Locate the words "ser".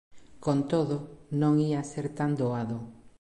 1.91-2.05